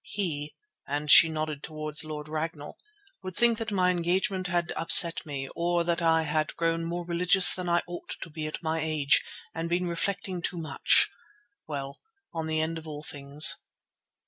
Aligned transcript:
He," 0.03 0.55
and 0.87 1.11
she 1.11 1.29
nodded 1.29 1.61
towards 1.61 2.03
Lord 2.03 2.27
Ragnall, 2.27 2.75
"would 3.21 3.35
think 3.35 3.59
that 3.59 3.69
my 3.71 3.91
engagement 3.91 4.47
had 4.47 4.71
upset 4.75 5.23
me, 5.27 5.47
or 5.55 5.83
that 5.83 6.01
I 6.01 6.23
had 6.23 6.55
grown 6.57 6.79
rather 6.79 6.83
more 6.87 7.05
religious 7.05 7.53
than 7.53 7.69
I 7.69 7.83
ought 7.85 8.15
to 8.19 8.31
be 8.31 8.47
at 8.47 8.63
my 8.63 8.79
age, 8.81 9.23
and 9.53 9.69
been 9.69 9.85
reflecting 9.85 10.41
too 10.41 10.57
much—well, 10.57 11.99
on 12.33 12.47
the 12.47 12.61
end 12.61 12.79
of 12.79 12.87
all 12.87 13.03
things. 13.03 13.57